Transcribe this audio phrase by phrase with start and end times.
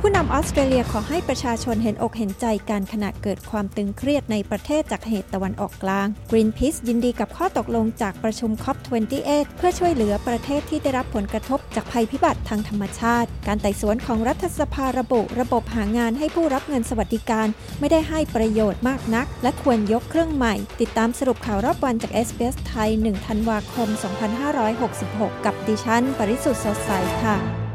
[0.00, 17.48] ผู้นำออสเตรเลียขอให้ประชาชนเห็นอกเห็นใจการขณะเกิดความตึงเครียดในประเทศจากเหตุตะวันออกกลาง Greenpeace ยินดีกับข้อตกลงจากประชุม COP28 เพื่อช่วยเหลือประเทศที่ได้รับผลกระทบจากภัยพิบัติทางธรรมชาติ การไต่สวนของรัฐสภาระบุระบบหางานให้ผู้รับเงินสวัสดิการ
[17.80, 23.88] ไม่ได้ให้ประโยชน์มากนัก และควรยกเครื่องใหม่ ติดตามสรุปข่าวรอบวันจาก SBS ไทย 1 ธันวาคม
[24.66, 26.90] 2566 กับดิฉัน ปริสุทธ์สดใส
[27.24, 27.65] ค่ะ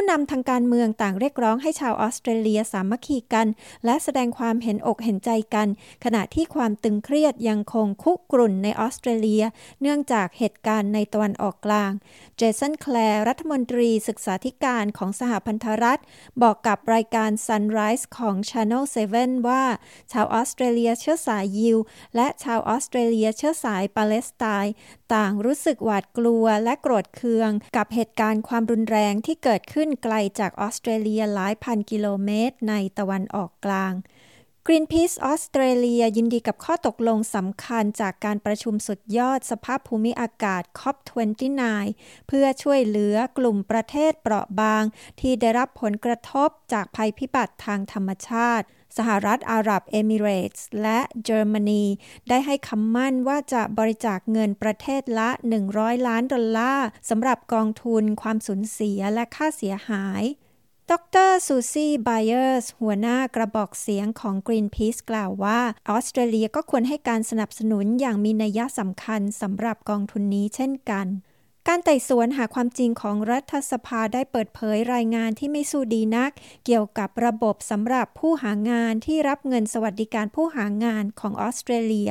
[0.00, 3.48] ผู้นำทางการเมืองต่างเรียกร้องให้ชาวออสเตรเลียสามัคคีกัน
[3.84, 5.68] และแสดงความเห็นอกเห็นใจกัน
[6.04, 9.44] ขณะที่ความตึงเครียดยังคงคุกรุ่นในออสเตรเลีย
[9.80, 11.92] เนื่องจากเหตุการณ์ในตะวันออกกลาง
[12.36, 16.00] เจสันแคลร์รัฐมนตรีศึกษาธิการของสหพันธรัฐ
[16.42, 18.82] บอกกับรายการ Sunrise ของ Channel
[19.16, 19.64] 7 ว่า
[20.12, 21.78] ชาวออสเตรเลียเชื้อสายยิว
[22.16, 24.74] และชาวออสเตรเลียเชื้อสายปาเลสไตน์
[25.14, 33.92] ต่างรู้สึกหวาดกลัวและโกรธเคือง กับเหตุการณ์ความรุนแรงที่เกิดขึ้นไกลจากออสเตรเลียหลายพันกิโลเมตรในตะวันออกกลาง
[34.66, 41.62] Greenpeace ออสเตรเลียยินดีกับข้อตกลงสำคัญจากการประชุมสุดยอดสภาพภูมิอากาศ COP29
[42.28, 44.82] เพื่อช่วยเหลือกลุ่มประเทศเปราะบาง
[45.20, 48.66] ที่ได้รับผลกระทบจากภัยพิบัติทางธรรมชาติ
[48.98, 51.84] สหรัฐอาหรับเอมิเรตส์ และเยอรมนี
[52.28, 55.30] ได้ให้คำมั่นว่าจะบริจาคเงินประเทศละ
[55.68, 60.22] 100 ล้านดอลลาร์สำหรับกองทุนความสูญเสียและค่าเสียหาย
[60.90, 60.92] ด
[61.28, 71.06] ร.ซูซี่ไบเออร์สหัวหน้ากระบอกเสียงของ Greenpeace กล่าวว่า ออสเตรเลียก็ควรให้การสนับสนุนอย่างมีนัยสำคัญสำหรับกองทุนนี้เช่นกัน
[71.70, 76.30] การไต่สวนหาความจริงของรัฐสภาได้เปิดเผยรายงานที่ไม่สู้ดีนัก
[76.66, 82.10] เกี่ยวกับระบบสำหรับผู้หางานที่รับเงินสวัสดิการผู้หางานของออสเตรเลีย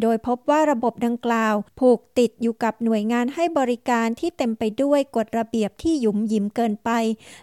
[0.00, 6.90] โดยพบว่าระบบดังกล่าว ผูกติดอยู่กับหน่วยงานให้บริการที่เต็มไปด้วยกฎระเบียบที่หยุมหยิมเกินไป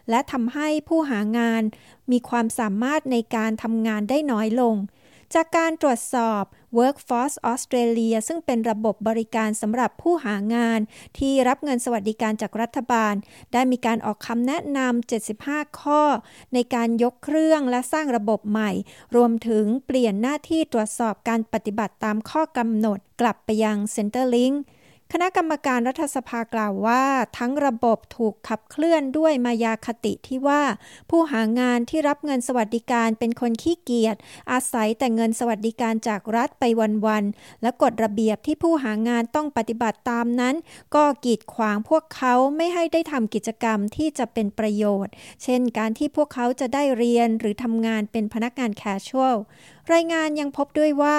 [0.10, 1.62] และทำให้ผู้หางาน
[2.12, 4.76] มีความสามารถในการทำงานได้น้อยลง
[5.36, 6.44] จากการตรวจสอบ
[6.80, 10.80] Workforce Australia ซึ่งเป็นระบบบริการสำหรับผู้หางาน
[11.18, 13.14] ที่รับเงินสวัสดิการจากรัฐบาล
[13.54, 16.04] ได้มีการออกคำแนะนำ 75 ข้อ
[16.54, 18.72] ในการยกเครื่องและสร้างระบบใหม่
[19.16, 24.56] รวมถึงเปลี่ยนหน้าที่ตรวจสอบการปฏิบัติตามข้อกำหนด กลับไปยัง Centrelink
[25.16, 27.04] คณะกรรมการรัฐสภากล่าวว่า
[27.38, 30.62] ทั้งระบบถูกขับเคลื่อนด้วยมายาคติที่ว่า
[31.10, 34.16] ผู้หางานที่รับเงินสวัสดิการเป็นคนขี้เกียจ
[34.52, 36.64] อาศัยแต่เงินสวัสดิการจากรัฐไป
[37.06, 40.56] วันๆและกฎระเบียบที่ผู้หางานต้องปฏิบัติตามนั้น
[40.96, 45.14] ก็กีดขวางพวกเขาไม่ให้ได้ทำกิจกรรมที่จะเป็นประโยชน์
[45.44, 49.38] เช่นการที่พวกเขาจะได้เรียนหรือทำงานเป็นพนักงานแคชชวล
[49.94, 51.18] รายงานยังพบด้วยว่า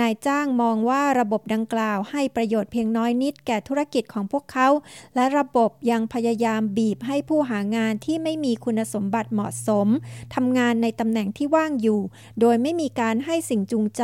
[0.00, 4.68] นายจ้างมองว่าระบบดังกล่าวให้ประโยชน์เพียงน้อยนิดแก่ธุรกิจของพวกเขา
[5.14, 9.88] และระบบยังพยายามบีบให้ผู้หางานที่ไม่มีคุณสมบัติเหมาะสม
[10.34, 12.00] ทำงานในตำแหน่งที่ว่างอยู่
[12.40, 14.02] โดยไม่มีการให้สิ่งจูงใจ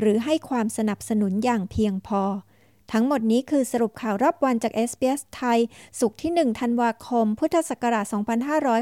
[0.00, 2.22] หรือให้ความสนับสนุนอย่างเพียงพอ
[2.92, 5.58] ทั้งหมดนี้คือสรุปข่าวรอบวันจาก SBS ไทย
[6.00, 8.06] สุขที่ 1 ธันวาคม พุทธศักราช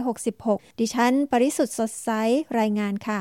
[0.03, 2.11] 2566 ดิฉัน ปริสุทธ์สดใส
[2.59, 3.21] รายงานค่ะ